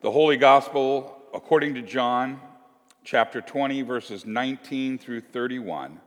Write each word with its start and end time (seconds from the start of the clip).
The 0.00 0.12
Holy 0.12 0.36
Gospel, 0.36 1.20
according 1.34 1.74
to 1.74 1.82
John, 1.82 2.40
chapter 3.02 3.40
20, 3.40 3.82
verses 3.82 4.24
19 4.24 4.96
through 4.96 5.22
31. 5.22 6.00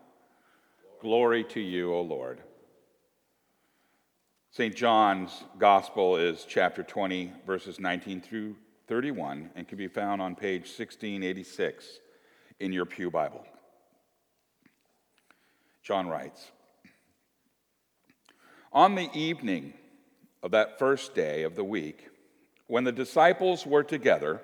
Glory 1.02 1.44
to 1.44 1.60
you, 1.60 1.94
O 1.94 1.99
Lord. 1.99 2.40
St. 4.51 4.74
John's 4.74 5.44
Gospel 5.60 6.15
is 6.15 6.46
chapter 6.47 6.83
20, 6.83 7.33
verses 7.46 7.81
19 7.81 8.22
through 8.22 8.56
31, 8.88 9.49
and 9.58 9.67
can 9.67 9.78
be 9.78 9.90
found 9.90 10.21
on 10.21 10.35
page 10.35 10.62
1686 10.62 11.99
in 12.62 12.71
your 12.71 12.85
Pew 12.85 13.12
Bible. 13.12 13.46
John 15.83 16.08
writes 16.08 16.49
On 18.71 18.95
the 18.95 19.09
evening 19.13 19.73
of 20.41 20.52
that 20.52 20.80
first 20.80 21.13
day 21.13 21.44
of 21.44 21.58
the 21.58 21.66
week, 21.66 22.08
when 22.72 22.85
the 22.85 22.91
disciples 22.94 23.66
were 23.66 23.84
together, 23.84 24.39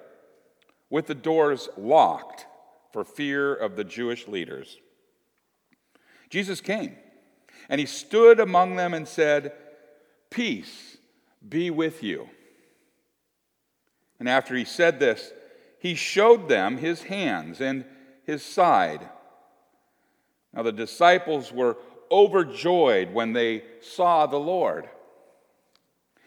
with 0.90 1.08
the 1.08 1.16
doors 1.16 1.70
locked 1.78 2.46
for 2.92 3.06
fear 3.06 3.56
of 3.56 3.78
the 3.78 3.86
Jewish 3.86 4.28
leaders, 4.28 4.76
Jesus 6.30 6.60
came 6.60 6.98
and 7.70 7.80
he 7.80 7.86
stood 7.86 8.42
among 8.42 8.76
them 8.76 8.94
and 8.94 9.08
said, 9.08 9.54
Peace 10.30 10.98
be 11.48 11.70
with 11.70 12.04
you. 12.04 12.28
And 14.20 14.28
after 14.28 14.56
he 14.56 14.66
said 14.66 15.00
this, 15.00 15.32
he 15.80 15.96
showed 15.96 16.50
them 16.50 16.76
his 16.76 17.04
hands 17.04 17.62
and 17.62 17.86
his 18.26 18.44
side. 18.44 19.10
Now 20.54 20.64
the 20.64 20.74
disciples 20.74 21.54
were 21.54 21.78
overjoyed 22.12 23.14
when 23.14 23.32
they 23.32 23.64
saw 23.80 24.26
the 24.26 24.36
Lord. 24.36 24.90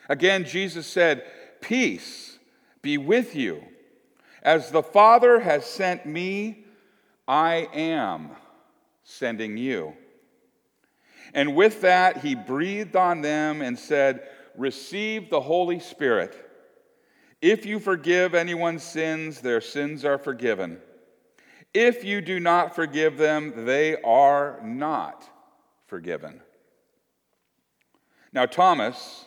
Again, 0.08 0.46
Jesus 0.46 0.86
said, 0.86 1.24
Peace 1.60 2.38
be 2.82 2.98
with 2.98 3.34
you. 3.34 3.62
As 4.42 4.70
the 4.70 4.82
Father 4.82 5.40
has 5.40 5.66
sent 5.66 6.06
me, 6.06 6.64
I 7.28 7.68
am 7.74 8.30
sending 9.04 9.56
you. 9.56 9.94
And 11.34 11.54
with 11.54 11.82
that, 11.82 12.18
he 12.18 12.34
breathed 12.34 12.96
on 12.96 13.20
them 13.20 13.62
and 13.62 13.78
said, 13.78 14.26
Receive 14.56 15.30
the 15.30 15.40
Holy 15.40 15.78
Spirit. 15.78 16.46
If 17.40 17.64
you 17.64 17.78
forgive 17.78 18.34
anyone's 18.34 18.82
sins, 18.82 19.40
their 19.40 19.60
sins 19.60 20.04
are 20.04 20.18
forgiven. 20.18 20.78
If 21.72 22.04
you 22.04 22.20
do 22.20 22.40
not 22.40 22.74
forgive 22.74 23.16
them, 23.16 23.64
they 23.64 24.00
are 24.02 24.60
not 24.62 25.28
forgiven. 25.86 26.40
Now, 28.32 28.46
Thomas, 28.46 29.26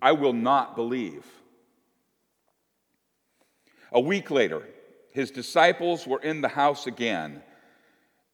I 0.00 0.12
will 0.12 0.32
not 0.32 0.76
believe. 0.76 1.24
A 3.92 4.00
week 4.00 4.30
later, 4.30 4.62
his 5.12 5.30
disciples 5.30 6.06
were 6.06 6.20
in 6.20 6.40
the 6.40 6.48
house 6.48 6.86
again, 6.86 7.42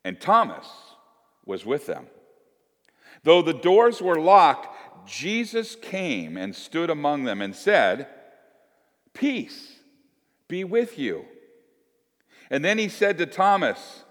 and 0.04 0.20
Thomas 0.20 0.66
was 1.44 1.64
with 1.64 1.86
them. 1.86 2.06
Though 3.22 3.42
the 3.42 3.52
doors 3.52 4.02
were 4.02 4.20
locked, 4.20 5.08
Jesus 5.08 5.76
came 5.76 6.36
and 6.36 6.54
stood 6.54 6.90
among 6.90 7.24
them 7.24 7.40
and 7.40 7.54
said, 7.54 8.08
Peace 9.14 9.78
be 10.48 10.64
with 10.64 10.98
you. 10.98 11.24
And 12.50 12.64
then 12.64 12.78
he 12.78 12.88
said 12.88 13.18
to 13.18 13.26
Thomas, 13.26 14.04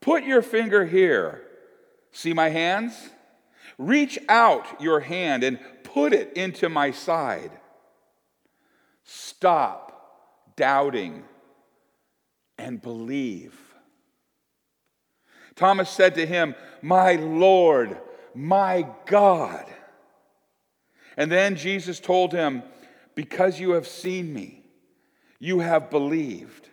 Put 0.00 0.24
your 0.24 0.42
finger 0.42 0.86
here. 0.86 1.42
See 2.12 2.32
my 2.32 2.48
hands? 2.48 3.10
Reach 3.78 4.18
out 4.28 4.82
your 4.82 5.00
hand 5.00 5.44
and 5.44 5.60
put 5.84 6.12
it 6.12 6.32
into 6.36 6.68
my 6.68 6.90
side. 6.90 7.52
Stop 9.04 10.54
doubting 10.56 11.22
and 12.58 12.82
believe. 12.82 13.56
Thomas 15.54 15.88
said 15.88 16.16
to 16.16 16.26
him, 16.26 16.56
My 16.82 17.14
Lord, 17.14 17.98
my 18.34 18.86
God. 19.06 19.64
And 21.16 21.30
then 21.30 21.56
Jesus 21.56 22.00
told 22.00 22.32
him, 22.32 22.64
Because 23.14 23.60
you 23.60 23.70
have 23.70 23.86
seen 23.86 24.32
me, 24.32 24.64
you 25.38 25.60
have 25.60 25.90
believed. 25.90 26.68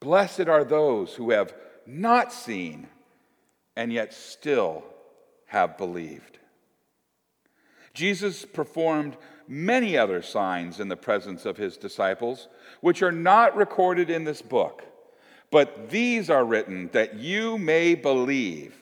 Blessed 0.00 0.48
are 0.48 0.64
those 0.64 1.14
who 1.14 1.30
have 1.30 1.54
not 1.86 2.32
seen 2.32 2.86
and 3.76 3.92
yet 3.92 4.14
still 4.14 4.84
have 5.48 5.76
believed. 5.76 6.38
Jesus 7.94 8.44
performed 8.44 9.16
many 9.48 9.96
other 9.96 10.22
signs 10.22 10.78
in 10.78 10.88
the 10.88 10.96
presence 10.96 11.44
of 11.44 11.56
his 11.56 11.76
disciples, 11.76 12.48
which 12.80 13.02
are 13.02 13.12
not 13.12 13.56
recorded 13.56 14.08
in 14.10 14.24
this 14.24 14.42
book. 14.42 14.84
But 15.50 15.90
these 15.90 16.30
are 16.30 16.44
written 16.44 16.90
that 16.92 17.14
you 17.14 17.58
may 17.58 17.94
believe 17.94 18.76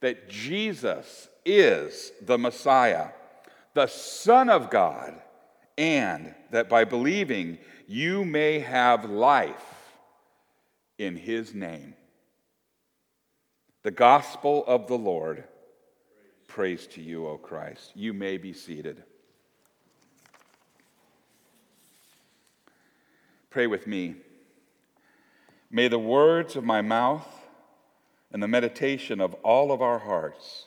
that 0.00 0.28
Jesus 0.28 1.28
is 1.44 2.12
the 2.22 2.38
Messiah, 2.38 3.08
the 3.74 3.86
Son 3.86 4.48
of 4.48 4.70
God, 4.70 5.14
and 5.76 6.34
that 6.50 6.68
by 6.68 6.84
believing 6.84 7.58
you 7.86 8.24
may 8.24 8.60
have 8.60 9.04
life 9.04 9.92
in 10.98 11.16
his 11.16 11.54
name. 11.54 11.94
The 13.82 13.90
gospel 13.90 14.64
of 14.66 14.88
the 14.88 14.98
Lord. 14.98 15.44
Praise 16.48 16.86
to 16.88 17.02
you, 17.02 17.26
O 17.28 17.36
Christ. 17.36 17.92
You 17.94 18.12
may 18.12 18.36
be 18.36 18.52
seated. 18.52 19.04
Pray 23.50 23.66
with 23.66 23.86
me. 23.86 24.16
May 25.70 25.88
the 25.88 25.98
words 25.98 26.56
of 26.56 26.64
my 26.64 26.82
mouth 26.82 27.28
and 28.32 28.42
the 28.42 28.48
meditation 28.48 29.20
of 29.20 29.34
all 29.44 29.70
of 29.70 29.80
our 29.80 29.98
hearts 29.98 30.66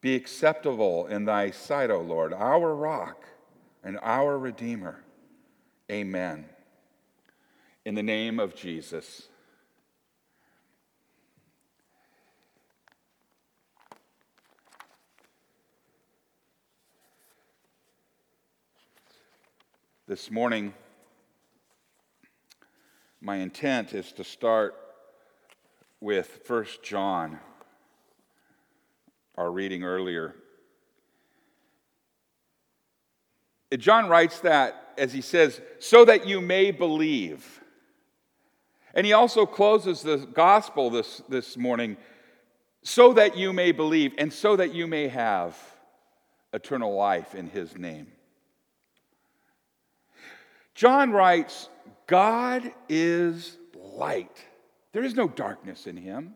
be 0.00 0.14
acceptable 0.14 1.06
in 1.06 1.24
thy 1.24 1.50
sight, 1.50 1.90
O 1.90 2.00
Lord, 2.00 2.32
our 2.32 2.74
rock 2.74 3.24
and 3.82 3.98
our 4.02 4.38
Redeemer. 4.38 5.02
Amen. 5.90 6.46
In 7.84 7.94
the 7.94 8.02
name 8.02 8.38
of 8.38 8.54
Jesus. 8.54 9.28
This 20.08 20.30
morning, 20.30 20.72
my 23.20 23.38
intent 23.38 23.92
is 23.92 24.12
to 24.12 24.22
start 24.22 24.76
with 26.00 26.42
1 26.46 26.66
John, 26.84 27.40
our 29.36 29.50
reading 29.50 29.82
earlier. 29.82 30.36
John 33.76 34.08
writes 34.08 34.38
that, 34.40 34.94
as 34.96 35.12
he 35.12 35.20
says, 35.20 35.60
so 35.80 36.04
that 36.04 36.24
you 36.24 36.40
may 36.40 36.70
believe. 36.70 37.60
And 38.94 39.04
he 39.04 39.12
also 39.12 39.44
closes 39.44 40.02
the 40.02 40.18
gospel 40.18 40.88
this, 40.88 41.20
this 41.28 41.56
morning, 41.56 41.96
so 42.84 43.12
that 43.14 43.36
you 43.36 43.52
may 43.52 43.72
believe, 43.72 44.12
and 44.18 44.32
so 44.32 44.54
that 44.54 44.72
you 44.72 44.86
may 44.86 45.08
have 45.08 45.58
eternal 46.52 46.94
life 46.94 47.34
in 47.34 47.48
his 47.48 47.76
name. 47.76 48.06
John 50.76 51.10
writes, 51.10 51.70
God 52.06 52.70
is 52.86 53.56
light. 53.74 54.44
There 54.92 55.02
is 55.02 55.14
no 55.14 55.26
darkness 55.26 55.86
in 55.86 55.96
him. 55.96 56.34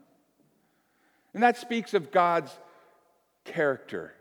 And 1.35 1.43
that 1.43 1.59
speaks 1.59 1.93
of 1.93 2.11
God's 2.11 2.51
character, 3.45 4.15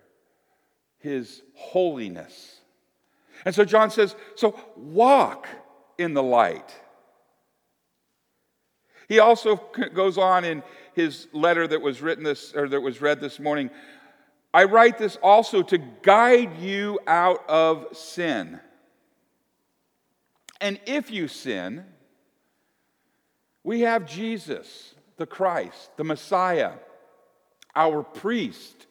his 0.99 1.41
holiness. 1.55 2.59
And 3.45 3.55
so 3.55 3.63
John 3.63 3.89
says, 3.89 4.13
so 4.35 4.59
walk 4.75 5.47
in 5.97 6.13
the 6.13 6.21
light. 6.21 6.75
He 9.07 9.19
also 9.19 9.55
goes 9.93 10.17
on 10.17 10.43
in 10.43 10.63
his 10.95 11.29
letter 11.31 11.65
that 11.65 11.81
was 11.81 12.01
written 12.01 12.25
this 12.25 12.53
or 12.53 12.67
that 12.67 12.81
was 12.81 12.99
read 12.99 13.21
this 13.21 13.39
morning. 13.39 13.69
I 14.53 14.65
write 14.65 14.97
this 14.97 15.17
also 15.23 15.61
to 15.63 15.77
guide 15.77 16.57
you 16.57 16.99
out 17.07 17.47
of 17.47 17.95
sin. 17.95 18.59
And 20.61 20.79
if 20.85 21.11
you 21.11 21.27
sin, 21.27 21.85
we 23.63 23.81
have 23.81 24.05
Jesus, 24.05 24.93
the 25.17 25.25
Christ, 25.25 25.95
the 25.97 26.03
Messiah, 26.03 26.73
our 27.75 28.03
priest, 28.03 28.87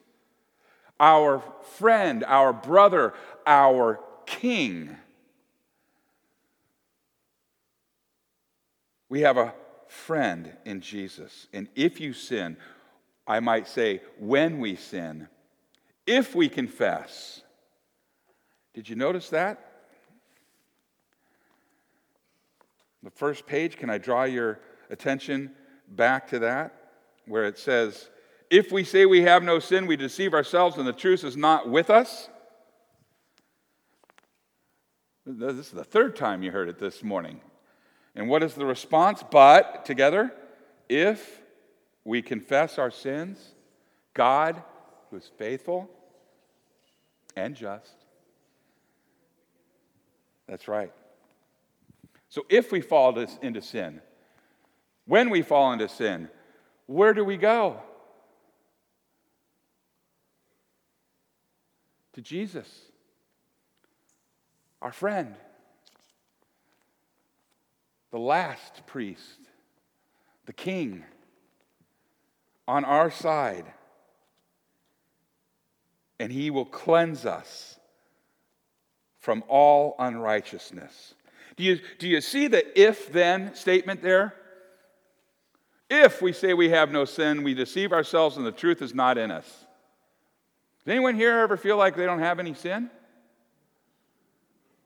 our 1.00 1.42
friend, 1.76 2.24
our 2.24 2.52
brother, 2.52 3.14
our 3.46 4.00
king. 4.26 4.96
We 9.08 9.20
have 9.22 9.36
a 9.36 9.54
friend 9.88 10.52
in 10.64 10.80
Jesus. 10.80 11.46
And 11.52 11.68
if 11.74 12.00
you 12.00 12.12
sin, 12.12 12.56
I 13.26 13.40
might 13.40 13.68
say, 13.68 14.02
when 14.18 14.58
we 14.58 14.76
sin, 14.76 15.28
if 16.06 16.34
we 16.34 16.48
confess. 16.48 17.42
Did 18.74 18.88
you 18.88 18.96
notice 18.96 19.30
that? 19.30 19.67
The 23.02 23.10
first 23.10 23.46
page, 23.46 23.76
can 23.76 23.90
I 23.90 23.98
draw 23.98 24.24
your 24.24 24.60
attention 24.90 25.52
back 25.88 26.28
to 26.28 26.40
that? 26.40 26.74
Where 27.26 27.44
it 27.44 27.58
says, 27.58 28.08
If 28.50 28.72
we 28.72 28.84
say 28.84 29.06
we 29.06 29.22
have 29.22 29.42
no 29.42 29.58
sin, 29.58 29.86
we 29.86 29.96
deceive 29.96 30.34
ourselves 30.34 30.76
and 30.76 30.86
the 30.86 30.92
truth 30.92 31.24
is 31.24 31.36
not 31.36 31.68
with 31.68 31.90
us. 31.90 32.28
This 35.26 35.66
is 35.66 35.70
the 35.70 35.84
third 35.84 36.16
time 36.16 36.42
you 36.42 36.50
heard 36.50 36.68
it 36.70 36.78
this 36.78 37.04
morning. 37.04 37.40
And 38.14 38.28
what 38.28 38.42
is 38.42 38.54
the 38.54 38.64
response? 38.64 39.22
But, 39.30 39.84
together, 39.84 40.32
if 40.88 41.42
we 42.04 42.22
confess 42.22 42.78
our 42.78 42.90
sins, 42.90 43.38
God, 44.14 44.62
who 45.10 45.18
is 45.18 45.30
faithful 45.36 45.88
and 47.36 47.54
just, 47.54 47.92
that's 50.48 50.66
right. 50.66 50.90
So 52.28 52.44
if 52.48 52.72
we 52.72 52.80
fall 52.80 53.18
into 53.42 53.62
sin, 53.62 54.00
when 55.06 55.30
we 55.30 55.42
fall 55.42 55.72
into 55.72 55.88
sin, 55.88 56.28
where 56.86 57.14
do 57.14 57.24
we 57.24 57.36
go? 57.36 57.80
To 62.14 62.22
Jesus, 62.22 62.68
our 64.82 64.92
friend 64.92 65.34
the 68.10 68.18
last 68.18 68.86
priest, 68.86 69.40
the 70.46 70.52
king, 70.52 71.04
on 72.66 72.84
our 72.84 73.10
side. 73.10 73.66
And 76.20 76.32
he 76.32 76.50
will 76.50 76.64
cleanse 76.64 77.24
us 77.24 77.78
from 79.20 79.44
all 79.48 79.94
unrighteousness. 79.98 81.14
Do 81.58 81.64
you, 81.64 81.80
do 81.98 82.06
you 82.06 82.20
see 82.20 82.46
the 82.46 82.80
if 82.80 83.12
then 83.12 83.52
statement 83.56 84.00
there? 84.00 84.32
If 85.90 86.22
we 86.22 86.32
say 86.32 86.54
we 86.54 86.68
have 86.68 86.92
no 86.92 87.04
sin, 87.04 87.42
we 87.42 87.52
deceive 87.52 87.92
ourselves 87.92 88.36
and 88.36 88.46
the 88.46 88.52
truth 88.52 88.80
is 88.80 88.94
not 88.94 89.18
in 89.18 89.32
us. 89.32 89.46
Does 90.84 90.92
anyone 90.92 91.16
here 91.16 91.36
ever 91.40 91.56
feel 91.56 91.76
like 91.76 91.96
they 91.96 92.06
don't 92.06 92.20
have 92.20 92.38
any 92.38 92.54
sin? 92.54 92.90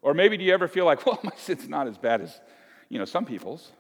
Or 0.01 0.15
maybe 0.15 0.39
do 0.39 0.45
you 0.45 0.55
ever 0.55 0.67
feel 0.67 0.87
like, 0.87 1.05
well, 1.07 1.21
my 1.23 1.33
sin's 1.37 1.69
not 1.69 1.87
as 1.89 1.99
bad 1.99 2.23
as 2.23 2.41
you 2.89 2.99
know, 2.99 3.05
some 3.05 3.27
people's. 3.27 3.71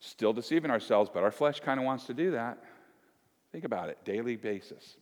Still 0.00 0.32
deceiving 0.32 0.72
ourselves, 0.72 1.10
but 1.14 1.22
our 1.22 1.30
flesh 1.30 1.60
kind 1.60 1.78
of 1.78 1.86
wants 1.86 2.06
to 2.06 2.14
do 2.14 2.32
that. 2.32 2.58
Think 3.52 3.64
about 3.64 3.88
it, 3.88 3.98
daily 4.04 4.34
basis. 4.34 4.96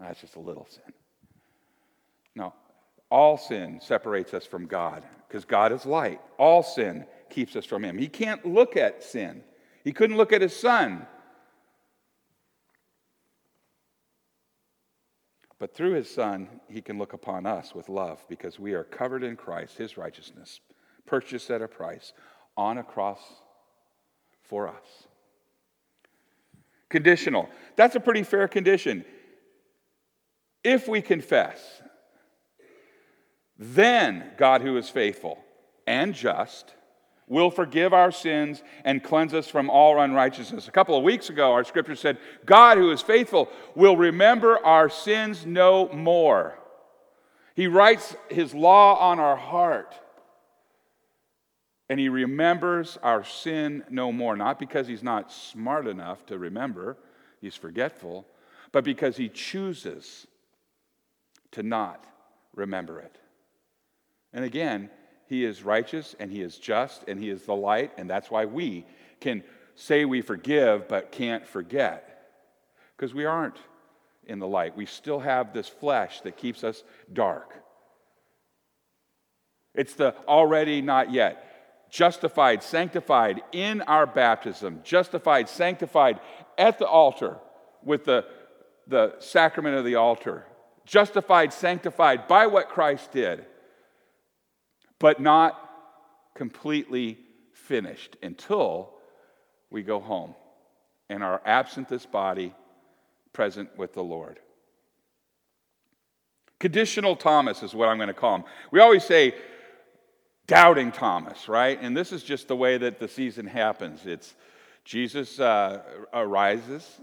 That's 0.00 0.20
just 0.20 0.34
a 0.34 0.40
little 0.40 0.66
sin. 0.68 0.92
No, 2.34 2.52
all 3.10 3.36
sin 3.36 3.80
separates 3.82 4.34
us 4.34 4.46
from 4.46 4.66
God 4.66 5.04
because 5.28 5.44
God 5.44 5.72
is 5.72 5.86
light. 5.86 6.20
All 6.38 6.62
sin 6.62 7.06
keeps 7.30 7.56
us 7.56 7.64
from 7.64 7.84
Him. 7.84 7.98
He 7.98 8.08
can't 8.08 8.44
look 8.46 8.76
at 8.76 9.02
sin, 9.02 9.42
He 9.82 9.92
couldn't 9.92 10.16
look 10.16 10.32
at 10.32 10.42
His 10.42 10.54
Son. 10.54 11.06
But 15.58 15.74
through 15.74 15.94
His 15.94 16.10
Son, 16.10 16.48
He 16.68 16.82
can 16.82 16.98
look 16.98 17.12
upon 17.12 17.46
us 17.46 17.74
with 17.74 17.88
love 17.88 18.24
because 18.28 18.58
we 18.58 18.74
are 18.74 18.84
covered 18.84 19.22
in 19.22 19.36
Christ, 19.36 19.78
His 19.78 19.96
righteousness 19.96 20.60
purchased 21.06 21.50
at 21.50 21.62
a 21.62 21.68
price 21.68 22.12
on 22.56 22.78
a 22.78 22.82
cross 22.82 23.20
for 24.42 24.68
us. 24.68 25.06
Conditional. 26.88 27.48
That's 27.76 27.96
a 27.96 28.00
pretty 28.00 28.22
fair 28.22 28.46
condition. 28.46 29.04
If 30.62 30.86
we 30.88 31.02
confess, 31.02 31.82
then 33.58 34.30
God, 34.36 34.62
who 34.62 34.76
is 34.76 34.88
faithful 34.88 35.38
and 35.86 36.14
just, 36.14 36.74
will 37.26 37.50
forgive 37.50 37.92
our 37.92 38.10
sins 38.10 38.62
and 38.84 39.02
cleanse 39.02 39.32
us 39.32 39.48
from 39.48 39.70
all 39.70 40.00
unrighteousness. 40.00 40.68
A 40.68 40.72
couple 40.72 40.96
of 40.96 41.04
weeks 41.04 41.30
ago, 41.30 41.52
our 41.52 41.64
scripture 41.64 41.96
said, 41.96 42.18
God, 42.44 42.76
who 42.78 42.90
is 42.90 43.00
faithful, 43.00 43.48
will 43.74 43.96
remember 43.96 44.58
our 44.64 44.88
sins 44.88 45.46
no 45.46 45.88
more. 45.88 46.58
He 47.54 47.66
writes 47.66 48.16
his 48.28 48.54
law 48.54 48.96
on 48.98 49.20
our 49.20 49.36
heart 49.36 49.94
and 51.88 52.00
he 52.00 52.08
remembers 52.08 52.98
our 53.02 53.24
sin 53.24 53.84
no 53.90 54.10
more, 54.10 54.36
not 54.36 54.58
because 54.58 54.88
he's 54.88 55.02
not 55.02 55.30
smart 55.30 55.86
enough 55.86 56.24
to 56.26 56.38
remember, 56.38 56.96
he's 57.40 57.54
forgetful, 57.54 58.26
but 58.72 58.84
because 58.84 59.16
he 59.16 59.28
chooses 59.28 60.26
to 61.52 61.62
not 61.62 62.04
remember 62.54 62.98
it. 63.00 63.18
And 64.34 64.44
again, 64.44 64.90
he 65.26 65.44
is 65.44 65.62
righteous 65.62 66.14
and 66.18 66.30
he 66.30 66.42
is 66.42 66.58
just 66.58 67.04
and 67.08 67.18
he 67.18 67.30
is 67.30 67.44
the 67.44 67.54
light, 67.54 67.92
and 67.96 68.10
that's 68.10 68.30
why 68.30 68.44
we 68.44 68.84
can 69.20 69.42
say 69.76 70.04
we 70.04 70.20
forgive 70.20 70.88
but 70.88 71.12
can't 71.12 71.46
forget. 71.46 72.10
Because 72.96 73.14
we 73.14 73.24
aren't 73.24 73.56
in 74.26 74.38
the 74.38 74.46
light. 74.46 74.76
We 74.76 74.86
still 74.86 75.20
have 75.20 75.52
this 75.52 75.68
flesh 75.68 76.20
that 76.22 76.36
keeps 76.36 76.64
us 76.64 76.82
dark. 77.12 77.54
It's 79.74 79.94
the 79.94 80.14
already 80.28 80.82
not 80.82 81.12
yet 81.12 81.90
justified, 81.90 82.62
sanctified 82.62 83.42
in 83.52 83.80
our 83.82 84.06
baptism, 84.06 84.80
justified, 84.82 85.48
sanctified 85.48 86.18
at 86.58 86.78
the 86.78 86.86
altar 86.86 87.36
with 87.84 88.04
the, 88.04 88.24
the 88.88 89.14
sacrament 89.20 89.76
of 89.76 89.84
the 89.84 89.94
altar, 89.94 90.44
justified, 90.84 91.52
sanctified 91.52 92.26
by 92.26 92.46
what 92.46 92.68
Christ 92.68 93.12
did, 93.12 93.46
but 95.04 95.20
not 95.20 95.60
completely 96.34 97.18
finished 97.52 98.16
until 98.22 98.94
we 99.68 99.82
go 99.82 100.00
home 100.00 100.34
and 101.10 101.22
are 101.22 101.42
absent 101.44 101.90
this 101.90 102.06
body, 102.06 102.54
present 103.34 103.68
with 103.76 103.92
the 103.92 104.02
Lord. 104.02 104.38
Conditional 106.58 107.16
Thomas 107.16 107.62
is 107.62 107.74
what 107.74 107.90
I'm 107.90 107.98
going 107.98 108.08
to 108.08 108.14
call 108.14 108.36
him. 108.36 108.44
We 108.70 108.80
always 108.80 109.04
say 109.04 109.34
doubting 110.46 110.90
Thomas, 110.90 111.50
right? 111.50 111.78
And 111.82 111.94
this 111.94 112.10
is 112.10 112.22
just 112.22 112.48
the 112.48 112.56
way 112.56 112.78
that 112.78 112.98
the 112.98 113.06
season 113.06 113.46
happens. 113.46 114.06
It's 114.06 114.34
Jesus 114.86 115.38
uh, 115.38 115.82
arises, 116.14 116.98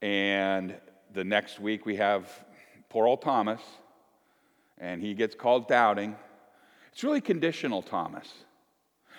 and 0.00 0.74
the 1.12 1.24
next 1.24 1.60
week 1.60 1.84
we 1.84 1.96
have 1.96 2.30
poor 2.88 3.06
old 3.06 3.20
Thomas, 3.20 3.60
and 4.78 5.02
he 5.02 5.12
gets 5.12 5.34
called 5.34 5.68
doubting. 5.68 6.16
It's 6.92 7.04
really 7.04 7.20
conditional 7.20 7.82
Thomas 7.82 8.32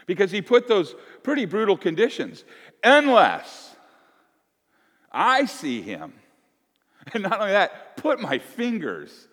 because 0.05 0.31
he 0.31 0.41
put 0.41 0.67
those 0.67 0.95
pretty 1.23 1.45
brutal 1.45 1.77
conditions. 1.77 2.43
Unless 2.83 3.75
I 5.11 5.45
see 5.45 5.81
him, 5.81 6.13
and 7.13 7.23
not 7.23 7.39
only 7.39 7.53
that, 7.53 7.97
put 7.97 8.19
my 8.19 8.39
fingers 8.39 9.27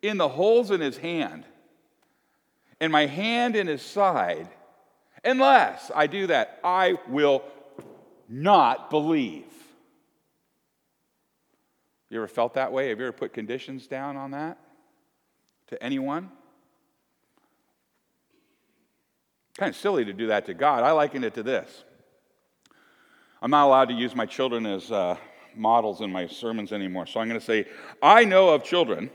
in 0.00 0.18
the 0.18 0.28
holes 0.28 0.70
in 0.70 0.80
his 0.80 0.96
hand 0.96 1.44
and 2.80 2.90
my 2.90 3.06
hand 3.06 3.54
in 3.54 3.66
his 3.66 3.82
side, 3.82 4.48
unless 5.24 5.90
I 5.94 6.06
do 6.06 6.26
that, 6.26 6.58
I 6.64 6.98
will 7.08 7.44
not 8.28 8.90
believe. 8.90 9.44
You 12.10 12.18
ever 12.18 12.28
felt 12.28 12.54
that 12.54 12.72
way? 12.72 12.88
Have 12.88 12.98
you 12.98 13.06
ever 13.06 13.12
put 13.12 13.32
conditions 13.32 13.86
down 13.86 14.16
on 14.16 14.32
that 14.32 14.58
to 15.68 15.82
anyone? 15.82 16.30
Kind 19.62 19.76
of 19.76 19.80
silly 19.80 20.04
to 20.04 20.12
do 20.12 20.26
that 20.26 20.46
to 20.46 20.54
God. 20.54 20.82
I 20.82 20.90
liken 20.90 21.22
it 21.22 21.34
to 21.34 21.44
this. 21.44 21.84
I'm 23.40 23.52
not 23.52 23.64
allowed 23.64 23.90
to 23.90 23.94
use 23.94 24.12
my 24.12 24.26
children 24.26 24.66
as 24.66 24.90
uh, 24.90 25.16
models 25.54 26.00
in 26.00 26.10
my 26.10 26.26
sermons 26.26 26.72
anymore. 26.72 27.06
So 27.06 27.20
I'm 27.20 27.28
going 27.28 27.38
to 27.38 27.46
say, 27.46 27.68
I 28.02 28.24
know 28.24 28.48
of 28.48 28.64
children 28.64 29.08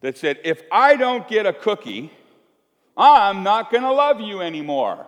that 0.00 0.18
said, 0.18 0.40
If 0.42 0.60
I 0.72 0.96
don't 0.96 1.28
get 1.28 1.46
a 1.46 1.52
cookie, 1.52 2.10
I'm 2.96 3.44
not 3.44 3.70
going 3.70 3.84
to 3.84 3.92
love 3.92 4.20
you 4.20 4.40
anymore. 4.40 5.06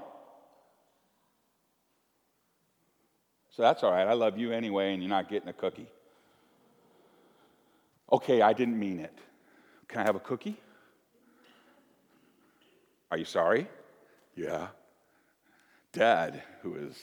So 3.50 3.62
that's 3.62 3.82
all 3.82 3.90
right. 3.90 4.06
I 4.06 4.12
love 4.12 4.38
you 4.38 4.52
anyway, 4.52 4.92
and 4.92 5.02
you're 5.02 5.10
not 5.10 5.28
getting 5.28 5.48
a 5.48 5.52
cookie. 5.52 5.88
Okay, 8.12 8.42
I 8.42 8.52
didn't 8.52 8.78
mean 8.78 9.00
it. 9.00 9.18
Can 9.88 10.02
I 10.02 10.04
have 10.04 10.14
a 10.14 10.20
cookie? 10.20 10.56
Are 13.10 13.18
you 13.18 13.24
sorry? 13.24 13.68
Yeah. 14.34 14.68
Dad, 15.92 16.42
who 16.62 16.74
is 16.74 16.96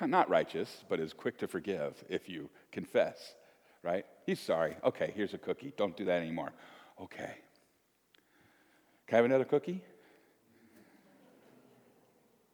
not 0.00 0.30
righteous, 0.30 0.84
but 0.88 0.98
is 0.98 1.12
quick 1.12 1.38
to 1.38 1.46
forgive 1.46 2.02
if 2.08 2.28
you 2.28 2.48
confess, 2.72 3.34
right? 3.82 4.06
He's 4.24 4.40
sorry. 4.40 4.76
Okay, 4.82 5.12
here's 5.14 5.34
a 5.34 5.38
cookie. 5.38 5.72
Don't 5.76 5.96
do 5.96 6.06
that 6.06 6.22
anymore. 6.22 6.52
Okay. 7.00 7.34
Can 9.06 9.14
I 9.14 9.16
have 9.16 9.24
another 9.24 9.44
cookie? 9.44 9.82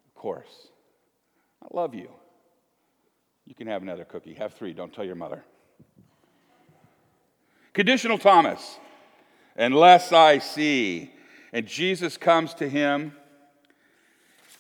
Of 0.09 0.15
course. 0.15 0.69
I 1.63 1.67
love 1.73 1.95
you. 1.95 2.09
You 3.45 3.55
can 3.55 3.69
have 3.69 3.83
another 3.83 4.05
cookie. 4.05 4.35
Have 4.35 4.55
three. 4.55 4.73
Don't 4.73 4.93
tell 4.93 5.05
your 5.05 5.15
mother. 5.15 5.45
Conditional 7.73 8.19
Thomas. 8.19 8.79
Unless 9.55 10.13
I 10.13 10.39
see. 10.39 11.13
And 11.57 11.67
Jesus 11.67 12.19
comes 12.19 12.53
to 12.57 12.69
him. 12.69 13.17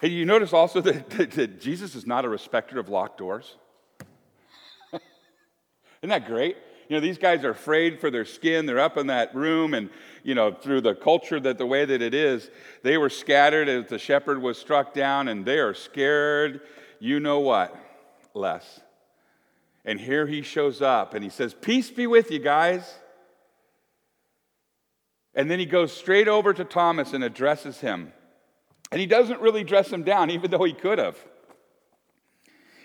Hey, 0.00 0.08
you 0.08 0.24
notice 0.24 0.54
also 0.54 0.80
that, 0.80 1.10
that, 1.18 1.30
that 1.32 1.60
Jesus 1.60 1.94
is 1.94 2.06
not 2.06 2.24
a 2.24 2.28
respecter 2.30 2.78
of 2.78 2.88
locked 2.88 3.18
doors? 3.18 3.56
Isn't 6.00 6.08
that 6.08 6.26
great? 6.26 6.56
You 6.88 6.96
know, 6.96 7.00
these 7.00 7.18
guys 7.18 7.44
are 7.44 7.50
afraid 7.50 8.00
for 8.00 8.10
their 8.10 8.24
skin. 8.24 8.64
They're 8.64 8.80
up 8.80 8.96
in 8.96 9.08
that 9.08 9.34
room, 9.34 9.74
and, 9.74 9.90
you 10.22 10.34
know, 10.34 10.54
through 10.54 10.80
the 10.80 10.94
culture 10.94 11.38
that 11.38 11.58
the 11.58 11.66
way 11.66 11.84
that 11.84 12.00
it 12.00 12.14
is, 12.14 12.50
they 12.82 12.96
were 12.96 13.10
scattered 13.10 13.68
as 13.68 13.88
the 13.88 13.98
shepherd 13.98 14.40
was 14.40 14.56
struck 14.56 14.94
down, 14.94 15.28
and 15.28 15.44
they 15.44 15.58
are 15.58 15.74
scared. 15.74 16.62
You 16.98 17.20
know 17.20 17.40
what? 17.40 17.76
Less. 18.32 18.80
And 19.84 20.00
here 20.00 20.26
he 20.26 20.40
shows 20.40 20.80
up 20.80 21.12
and 21.12 21.22
he 21.22 21.28
says, 21.28 21.52
Peace 21.52 21.90
be 21.90 22.06
with 22.06 22.30
you, 22.30 22.38
guys. 22.38 22.90
And 25.36 25.50
then 25.50 25.58
he 25.58 25.66
goes 25.66 25.92
straight 25.92 26.28
over 26.28 26.54
to 26.54 26.64
Thomas 26.64 27.12
and 27.12 27.22
addresses 27.22 27.80
him. 27.80 28.12
And 28.90 29.00
he 29.00 29.06
doesn't 29.06 29.40
really 29.42 29.62
dress 29.62 29.92
him 29.92 30.02
down, 30.02 30.30
even 30.32 30.50
though 30.50 30.64
he 30.64 30.72
could 30.72 30.98
have. 30.98 31.18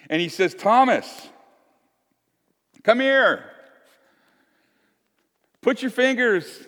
And 0.10 0.22
he 0.22 0.28
says, 0.28 0.54
Thomas, 0.54 1.30
come 2.84 3.00
here. 3.00 3.46
Put 5.62 5.82
your 5.82 5.92
fingers 5.92 6.68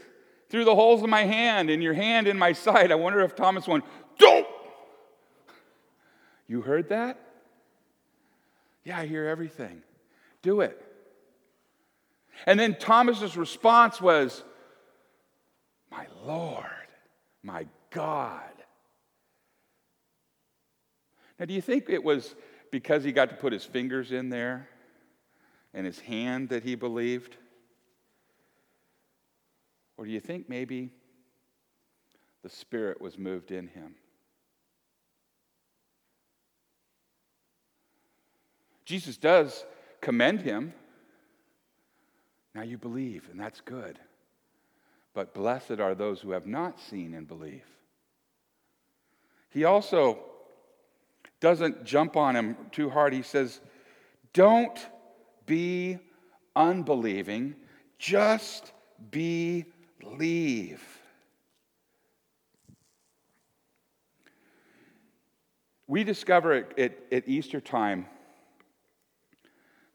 through 0.49 0.65
the 0.65 0.75
holes 0.75 1.03
of 1.03 1.09
my 1.09 1.23
hand 1.23 1.69
and 1.69 1.83
your 1.83 1.93
hand 1.93 2.27
in 2.27 2.37
my 2.37 2.53
side. 2.53 2.91
I 2.91 2.95
wonder 2.95 3.19
if 3.21 3.35
Thomas 3.35 3.67
went, 3.67 3.83
Don't! 4.17 4.47
You 6.47 6.61
heard 6.61 6.89
that? 6.89 7.19
Yeah, 8.85 8.99
I 8.99 9.07
hear 9.07 9.25
everything. 9.27 9.81
Do 10.41 10.61
it. 10.61 10.79
And 12.45 12.59
then 12.59 12.75
Thomas's 12.75 13.35
response 13.35 13.99
was, 13.99 14.43
My 15.95 16.07
Lord, 16.25 16.65
my 17.43 17.67
God. 17.91 18.41
Now, 21.39 21.45
do 21.45 21.53
you 21.53 21.61
think 21.61 21.89
it 21.89 22.03
was 22.03 22.35
because 22.71 23.03
he 23.03 23.11
got 23.11 23.29
to 23.29 23.35
put 23.35 23.53
his 23.53 23.63
fingers 23.63 24.11
in 24.11 24.29
there 24.29 24.67
and 25.73 25.85
his 25.85 25.99
hand 25.99 26.49
that 26.49 26.63
he 26.63 26.73
believed? 26.73 27.37
Or 29.97 30.05
do 30.05 30.11
you 30.11 30.19
think 30.19 30.49
maybe 30.49 30.89
the 32.41 32.49
Spirit 32.49 32.99
was 32.99 33.19
moved 33.19 33.51
in 33.51 33.67
him? 33.67 33.93
Jesus 38.85 39.17
does 39.17 39.63
commend 40.01 40.41
him. 40.41 40.73
Now 42.55 42.63
you 42.63 42.79
believe, 42.79 43.29
and 43.31 43.39
that's 43.39 43.61
good. 43.61 43.99
But 45.13 45.33
blessed 45.33 45.79
are 45.79 45.93
those 45.93 46.21
who 46.21 46.31
have 46.31 46.47
not 46.47 46.79
seen 46.79 47.13
and 47.13 47.27
believe. 47.27 47.65
He 49.49 49.63
also 49.63 50.19
doesn't 51.39 51.83
jump 51.83 52.17
on 52.17 52.35
him 52.35 52.57
too 52.71 52.89
hard. 52.89 53.13
He 53.13 53.21
says, 53.21 53.59
Don't 54.33 54.79
be 55.45 55.99
unbelieving, 56.55 57.55
just 57.99 58.71
believe. 59.11 60.81
We 65.85 66.03
discover 66.03 66.53
at, 66.53 66.79
at, 66.79 66.97
at 67.11 67.27
Easter 67.27 67.61
time 67.61 68.07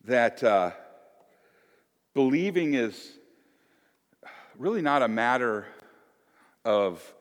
that 0.04 0.44
uh, 0.44 0.70
believing 2.14 2.74
is 2.74 3.17
really 4.58 4.82
not 4.82 5.02
a 5.02 5.08
matter 5.08 5.66
of, 6.64 7.14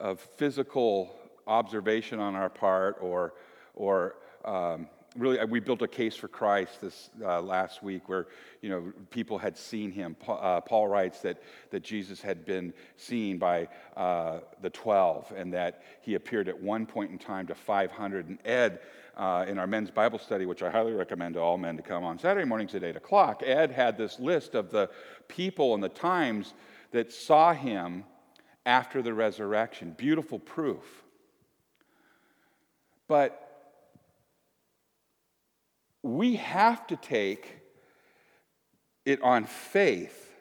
of 0.00 0.20
physical 0.36 1.14
observation 1.46 2.18
on 2.18 2.34
our 2.34 2.48
part 2.48 2.96
or, 3.00 3.34
or 3.74 4.16
um, 4.46 4.88
really 5.16 5.44
we 5.44 5.60
built 5.60 5.82
a 5.82 5.88
case 5.88 6.16
for 6.16 6.28
christ 6.28 6.80
this 6.80 7.10
uh, 7.22 7.40
last 7.40 7.82
week 7.82 8.08
where 8.08 8.26
you 8.60 8.70
know 8.70 8.92
people 9.10 9.36
had 9.38 9.56
seen 9.56 9.90
him. 9.90 10.16
Paul, 10.18 10.38
uh, 10.40 10.60
paul 10.60 10.88
writes 10.88 11.20
that, 11.20 11.42
that 11.70 11.82
jesus 11.82 12.20
had 12.20 12.44
been 12.44 12.72
seen 12.96 13.38
by 13.38 13.68
uh, 13.96 14.38
the 14.62 14.70
12 14.70 15.32
and 15.36 15.52
that 15.52 15.82
he 16.00 16.14
appeared 16.14 16.48
at 16.48 16.58
one 16.58 16.86
point 16.86 17.10
in 17.10 17.18
time 17.18 17.46
to 17.48 17.54
500 17.54 18.28
and 18.28 18.38
ed 18.44 18.80
uh, 19.16 19.44
in 19.46 19.58
our 19.58 19.66
men's 19.66 19.90
bible 19.90 20.18
study 20.18 20.46
which 20.46 20.62
i 20.62 20.70
highly 20.70 20.92
recommend 20.92 21.34
to 21.34 21.40
all 21.40 21.58
men 21.58 21.76
to 21.76 21.82
come 21.82 22.04
on 22.04 22.18
saturday 22.18 22.46
mornings 22.46 22.74
at 22.74 22.82
8 22.82 22.96
o'clock 22.96 23.42
ed 23.44 23.70
had 23.70 23.98
this 23.98 24.18
list 24.18 24.54
of 24.54 24.70
the 24.70 24.88
people 25.34 25.74
and 25.74 25.82
the 25.82 25.88
times 25.88 26.54
that 26.92 27.12
saw 27.12 27.52
him 27.52 28.04
after 28.64 29.02
the 29.02 29.12
resurrection 29.12 29.94
beautiful 29.96 30.38
proof 30.38 31.02
but 33.08 33.42
we 36.02 36.36
have 36.36 36.86
to 36.86 36.96
take 36.96 37.58
it 39.04 39.20
on 39.22 39.44
faith 39.44 40.32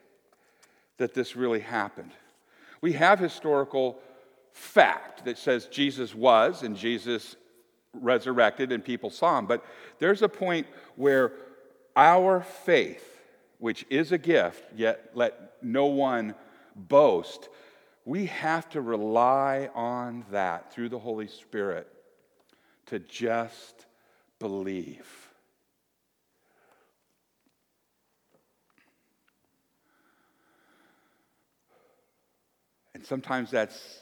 that 0.97 1.13
this 1.13 1.35
really 1.35 1.59
happened. 1.59 2.11
We 2.81 2.93
have 2.93 3.19
historical 3.19 3.99
fact 4.53 5.25
that 5.25 5.37
says 5.37 5.67
Jesus 5.67 6.15
was 6.15 6.63
and 6.63 6.75
Jesus 6.75 7.35
resurrected 7.93 8.71
and 8.71 8.83
people 8.83 9.09
saw 9.09 9.37
him. 9.37 9.47
But 9.47 9.65
there's 9.99 10.21
a 10.21 10.29
point 10.29 10.67
where 10.95 11.33
our 11.95 12.41
faith, 12.41 13.10
which 13.61 13.85
is 13.91 14.11
a 14.11 14.17
gift, 14.17 14.63
yet 14.75 15.11
let 15.13 15.53
no 15.61 15.85
one 15.85 16.33
boast, 16.75 17.47
we 18.05 18.25
have 18.25 18.67
to 18.67 18.81
rely 18.81 19.69
on 19.75 20.25
that 20.31 20.73
through 20.73 20.89
the 20.89 20.97
Holy 20.97 21.27
Spirit 21.27 21.87
to 22.87 22.97
just 22.97 23.85
believe. 24.39 25.05
And 32.95 33.05
sometimes 33.05 33.51
that's 33.51 33.99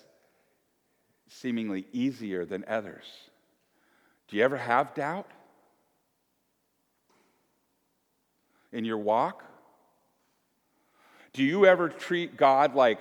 seemingly 1.28 1.86
easier 1.92 2.46
than 2.46 2.64
others. 2.66 3.04
Do 4.30 4.38
you 4.38 4.44
ever 4.46 4.56
have 4.56 4.94
doubt 4.94 5.28
in 8.72 8.86
your 8.86 8.98
walk? 8.98 9.44
Do 11.34 11.44
you 11.44 11.66
ever 11.66 11.90
treat 11.90 12.38
God 12.38 12.76
like 12.76 13.00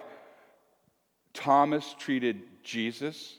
Thomas 1.33 1.95
treated 1.99 2.43
Jesus 2.63 3.39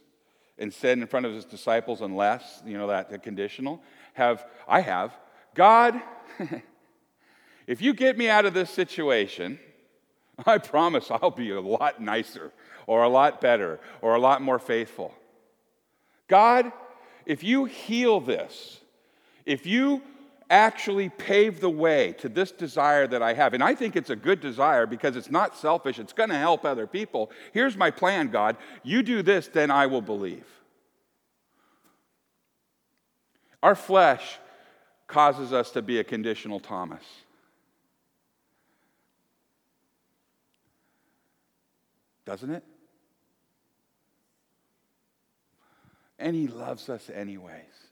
and 0.58 0.74
said 0.74 0.98
in 0.98 1.08
front 1.08 1.26
of 1.26 1.34
his 1.34 1.46
disciples, 1.46 2.02
unless, 2.02 2.62
you 2.66 2.78
know, 2.78 2.88
that 2.88 3.10
the 3.10 3.20
conditional? 3.20 3.82
Have 4.14 4.46
I 4.68 4.82
have, 4.82 5.16
God, 5.56 6.02
if 7.68 7.82
you 7.82 7.94
get 7.94 8.18
me 8.18 8.30
out 8.30 8.46
of 8.46 8.54
this 8.54 8.70
situation, 8.70 9.60
I 10.46 10.58
promise 10.58 11.12
I'll 11.12 11.32
be 11.32 11.52
a 11.52 11.62
lot 11.62 12.02
nicer 12.02 12.52
or 12.88 13.04
a 13.04 13.10
lot 13.10 13.42
better 13.42 13.80
or 14.02 14.16
a 14.16 14.20
lot 14.20 14.42
more 14.42 14.60
faithful. 14.60 15.14
God, 16.28 16.72
if 17.26 17.44
you 17.44 17.66
heal 17.66 18.20
this, 18.20 18.80
if 19.46 19.66
you 19.66 20.02
actually 20.50 21.10
pave 21.10 21.60
the 21.60 21.70
way 21.70 22.14
to 22.20 22.30
this 22.30 22.52
desire 22.52 23.08
that 23.08 23.22
I 23.22 23.34
have, 23.34 23.54
and 23.54 23.64
I 23.64 23.76
think 23.76 23.96
it's 23.96 24.10
a 24.10 24.16
good 24.16 24.40
desire 24.40 24.86
because 24.86 25.16
it's 25.16 25.30
not 25.30 25.56
selfish, 25.56 26.00
it's 26.00 26.14
going 26.14 26.30
to 26.30 26.38
help 26.38 26.66
other 26.66 26.88
people. 26.88 27.32
Here's 27.54 27.78
my 27.78 27.92
plan, 27.92 28.30
God. 28.30 28.58
You 28.84 29.04
do 29.04 29.22
this, 29.22 29.48
then 29.48 29.72
I 29.72 29.86
will 29.86 30.02
believe. 30.02 30.46
Our 33.62 33.76
flesh 33.76 34.40
causes 35.08 35.54
us 35.54 35.72
to 35.72 35.82
be 35.82 36.00
a 36.00 36.04
conditional 36.04 36.60
Thomas. 36.60 37.04
doesn't 42.30 42.52
it? 42.52 42.64
And 46.20 46.36
He 46.36 46.48
loves 46.48 46.88
us 46.88 47.10
anyways. 47.12 47.89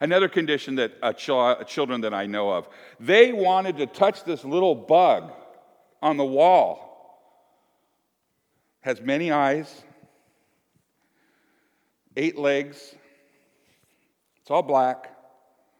Another 0.00 0.28
condition 0.28 0.76
that 0.76 1.16
ch- 1.16 1.68
children 1.68 2.00
that 2.00 2.14
I 2.14 2.26
know 2.26 2.50
of, 2.50 2.68
they 2.98 3.32
wanted 3.32 3.76
to 3.78 3.86
touch 3.86 4.24
this 4.24 4.44
little 4.44 4.74
bug 4.74 5.32
on 6.00 6.16
the 6.16 6.24
wall. 6.24 6.86
Has 8.80 9.00
many 9.02 9.30
eyes, 9.30 9.82
eight 12.16 12.38
legs. 12.38 12.94
It's 14.40 14.50
all 14.50 14.62
black. 14.62 15.14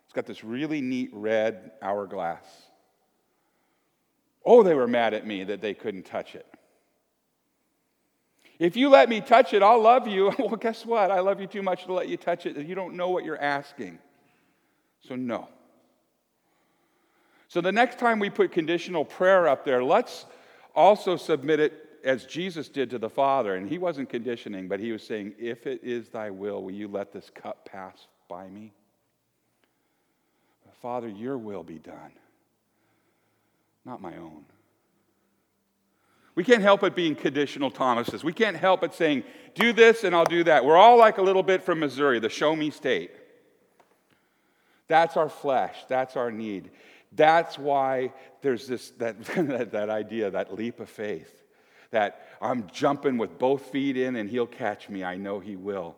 It's 0.04 0.12
got 0.12 0.26
this 0.26 0.44
really 0.44 0.82
neat 0.82 1.08
red 1.14 1.70
hourglass. 1.80 2.44
Oh, 4.44 4.62
they 4.62 4.74
were 4.74 4.86
mad 4.88 5.14
at 5.14 5.26
me 5.26 5.44
that 5.44 5.62
they 5.62 5.72
couldn't 5.72 6.04
touch 6.04 6.34
it. 6.34 6.46
If 8.58 8.76
you 8.76 8.90
let 8.90 9.08
me 9.08 9.22
touch 9.22 9.54
it, 9.54 9.62
I'll 9.62 9.80
love 9.80 10.06
you. 10.06 10.30
Well, 10.38 10.56
guess 10.56 10.84
what? 10.84 11.10
I 11.10 11.20
love 11.20 11.40
you 11.40 11.46
too 11.46 11.62
much 11.62 11.86
to 11.86 11.94
let 11.94 12.08
you 12.08 12.18
touch 12.18 12.44
it. 12.44 12.56
You 12.58 12.74
don't 12.74 12.94
know 12.96 13.08
what 13.08 13.24
you're 13.24 13.40
asking. 13.40 13.98
So, 15.06 15.16
no. 15.16 15.48
So, 17.48 17.60
the 17.60 17.72
next 17.72 17.98
time 17.98 18.18
we 18.18 18.30
put 18.30 18.52
conditional 18.52 19.04
prayer 19.04 19.48
up 19.48 19.64
there, 19.64 19.82
let's 19.82 20.26
also 20.74 21.16
submit 21.16 21.60
it 21.60 21.72
as 22.04 22.24
Jesus 22.24 22.68
did 22.68 22.90
to 22.90 22.98
the 22.98 23.10
Father. 23.10 23.56
And 23.56 23.68
he 23.68 23.78
wasn't 23.78 24.08
conditioning, 24.08 24.68
but 24.68 24.80
he 24.80 24.92
was 24.92 25.02
saying, 25.02 25.34
If 25.38 25.66
it 25.66 25.80
is 25.82 26.08
thy 26.08 26.30
will, 26.30 26.62
will 26.62 26.72
you 26.72 26.88
let 26.88 27.12
this 27.12 27.30
cup 27.34 27.64
pass 27.64 28.06
by 28.28 28.48
me? 28.48 28.72
Father, 30.80 31.08
your 31.08 31.36
will 31.36 31.62
be 31.62 31.78
done, 31.78 32.12
not 33.84 34.00
my 34.00 34.16
own. 34.16 34.44
We 36.34 36.44
can't 36.44 36.62
help 36.62 36.80
but 36.80 36.96
being 36.96 37.14
conditional 37.14 37.70
Thomases. 37.70 38.24
We 38.24 38.32
can't 38.32 38.56
help 38.56 38.80
but 38.80 38.94
saying, 38.94 39.24
do 39.54 39.72
this 39.74 40.04
and 40.04 40.14
I'll 40.14 40.24
do 40.24 40.44
that. 40.44 40.64
We're 40.64 40.76
all 40.76 40.96
like 40.96 41.18
a 41.18 41.22
little 41.22 41.42
bit 41.42 41.62
from 41.62 41.80
Missouri, 41.80 42.18
the 42.18 42.30
show 42.30 42.56
me 42.56 42.70
state. 42.70 43.10
That's 44.90 45.16
our 45.16 45.28
flesh, 45.28 45.76
that's 45.86 46.16
our 46.16 46.32
need. 46.32 46.72
That's 47.12 47.56
why 47.56 48.12
there's 48.42 48.66
this 48.66 48.90
that, 48.98 49.22
that, 49.70 49.88
idea, 49.88 50.32
that 50.32 50.52
leap 50.52 50.80
of 50.80 50.90
faith, 50.90 51.44
that 51.92 52.26
I'm 52.42 52.68
jumping 52.72 53.16
with 53.16 53.38
both 53.38 53.66
feet 53.66 53.96
in 53.96 54.16
and 54.16 54.28
he'll 54.28 54.48
catch 54.48 54.88
me. 54.88 55.04
I 55.04 55.16
know 55.16 55.38
he 55.38 55.54
will. 55.54 55.94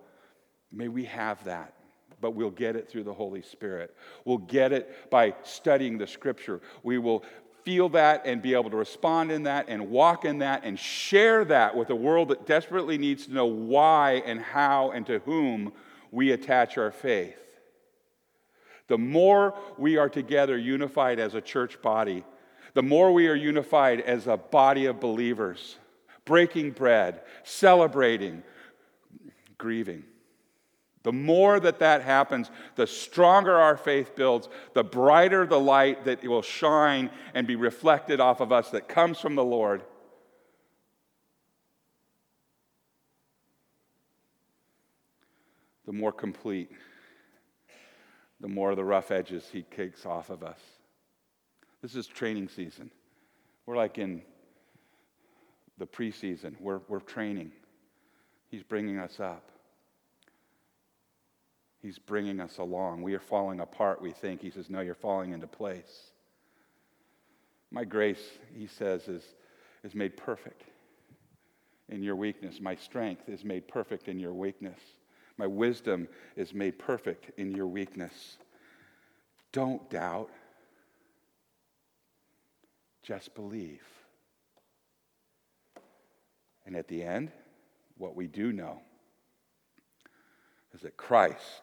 May 0.71 0.89
we 0.89 1.07
have 1.07 1.43
that 1.45 1.75
but 2.21 2.37
we'll 2.37 2.51
get 2.51 2.77
it 2.77 2.89
through 2.89 3.03
the 3.03 3.13
Holy 3.13 3.43
Spirit. 3.43 3.97
We'll 4.25 4.39
get 4.39 4.73
it 4.73 5.11
by 5.11 5.35
studying 5.43 5.99
the 5.99 6.07
Scripture. 6.07 6.61
We 6.85 6.99
will 6.99 7.25
feel 7.65 7.89
that 7.89 8.23
and 8.25 8.41
be 8.41 8.55
able 8.55 8.71
to 8.71 8.77
respond 8.77 9.33
in 9.33 9.43
that 9.43 9.65
and 9.69 9.91
walk 9.91 10.25
in 10.25 10.39
that 10.39 10.63
and 10.63 10.79
share 10.79 11.45
that 11.47 11.75
with 11.75 11.91
a 11.91 11.97
world 11.97 12.29
that 12.29 12.47
desperately 12.47 12.97
needs 12.97 13.27
to 13.27 13.35
know 13.35 13.47
why 13.47 14.23
and 14.25 14.41
how 14.41 14.93
and 14.93 15.05
to 15.07 15.19
whom 15.19 15.73
we 16.13 16.31
attach 16.31 16.79
our 16.79 16.93
faith. 16.93 17.43
The 18.89 18.99
more 18.99 19.55
we 19.79 19.97
are 19.97 20.09
together 20.09 20.59
unified 20.59 21.19
as 21.19 21.35
a 21.35 21.41
church 21.41 21.81
body, 21.83 22.25
the 22.75 22.83
more 22.83 23.13
we 23.13 23.29
are 23.29 23.35
unified 23.35 24.01
as 24.01 24.27
a 24.27 24.37
body 24.37 24.87
of 24.87 25.01
believers, 25.01 25.77
breaking 26.25 26.73
bread, 26.73 27.21
celebrating, 27.45 28.43
grieving. 29.59 30.05
The 31.03 31.13
more 31.13 31.59
that 31.59 31.81
that 31.81 32.03
happens, 32.03 32.51
the 32.77 32.87
stronger 32.87 33.59
our 33.59 33.77
faith 33.77 34.15
builds, 34.15 34.49
the 34.73 34.85
brighter 34.85 35.47
the 35.47 35.59
light 35.59 36.05
that 36.05 36.23
will 36.25 36.43
shine 36.43 37.11
and 37.35 37.47
be 37.47 37.57
reflected 37.57 38.21
off 38.21 38.41
of 38.41 38.53
us 38.53 38.71
that 38.71 38.89
comes 38.89 39.19
from 39.19 39.35
the 39.35 39.45
Lord. 39.45 39.83
The 45.87 45.93
more 45.93 46.13
complete, 46.13 46.71
the 48.43 48.49
more 48.49 48.75
the 48.75 48.85
rough 48.85 49.11
edges 49.11 49.49
he 49.51 49.63
takes 49.63 50.05
off 50.05 50.29
of 50.29 50.43
us. 50.43 50.59
This 51.81 51.95
is 51.95 52.07
training 52.07 52.49
season. 52.49 52.91
We're 53.65 53.77
like 53.77 53.99
in 53.99 54.23
the 55.79 55.87
preseason, 55.87 56.61
we're, 56.61 56.81
we're 56.89 57.01
training. 57.01 57.53
He's 58.51 58.63
bringing 58.63 58.99
us 58.99 59.19
up. 59.21 59.49
He's 61.81 61.99
bringing 61.99 62.41
us 62.41 62.59
along. 62.59 63.03
We 63.03 63.15
are 63.15 63.21
falling 63.21 63.61
apart, 63.61 64.03
we 64.03 64.13
think. 64.13 64.43
He 64.43 64.51
says, 64.51 64.69
No, 64.69 64.81
you're 64.81 64.95
falling 64.95 65.33
into 65.33 65.47
place. 65.47 66.11
My 67.71 67.85
grace, 67.85 68.23
he 68.55 68.67
says, 68.67 69.09
is, 69.09 69.25
is 69.83 69.95
made 69.95 70.17
perfect 70.17 70.63
in 71.89 72.03
your 72.03 72.15
weakness. 72.15 72.61
My 72.61 72.77
strength 72.77 73.29
is 73.29 73.45
made 73.45 73.67
perfect 73.67 74.09
in 74.09 74.19
your 74.19 74.35
weakness. 74.35 74.79
My 75.43 75.49
wisdom 75.49 76.07
is 76.37 76.55
made 76.55 76.79
perfect 76.79 77.37
in 77.37 77.51
your 77.53 77.67
weakness. 77.67 78.37
Don't 79.51 79.91
doubt, 79.91 80.31
just 83.03 83.35
believe. 83.35 83.83
And 86.65 86.77
at 86.77 86.87
the 86.87 87.03
end, 87.03 87.33
what 87.99 88.15
we 88.15 88.29
do 88.29 88.53
know 88.53 88.83
is 90.75 90.83
that 90.83 90.97
Christ 90.97 91.63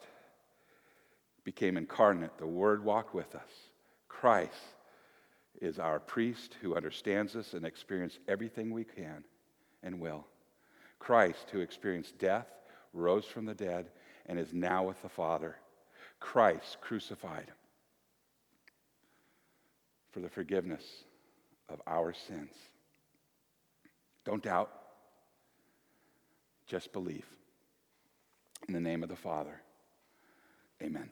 became 1.44 1.78
incarnate. 1.78 2.36
The 2.36 2.46
Word 2.46 2.84
walked 2.84 3.14
with 3.14 3.34
us. 3.34 3.50
Christ 4.10 4.76
is 5.58 5.78
our 5.78 6.00
priest 6.00 6.54
who 6.60 6.76
understands 6.76 7.34
us 7.34 7.54
and 7.54 7.64
experienced 7.64 8.18
everything 8.28 8.72
we 8.72 8.84
can 8.84 9.24
and 9.82 9.98
will. 9.98 10.26
Christ, 10.98 11.48
who 11.50 11.60
experienced 11.60 12.18
death, 12.18 12.46
rose 12.92 13.24
from 13.24 13.46
the 13.46 13.54
dead, 13.54 13.86
and 14.26 14.38
is 14.38 14.52
now 14.52 14.84
with 14.84 15.00
the 15.02 15.08
Father. 15.08 15.56
Christ 16.18 16.78
crucified 16.80 17.50
for 20.12 20.20
the 20.20 20.28
forgiveness 20.28 20.84
of 21.68 21.80
our 21.86 22.12
sins. 22.12 22.52
Don't 24.24 24.42
doubt, 24.42 24.70
just 26.66 26.92
believe. 26.92 27.26
In 28.68 28.74
the 28.74 28.80
name 28.80 29.02
of 29.02 29.08
the 29.08 29.16
Father, 29.16 29.60
amen. 30.82 31.10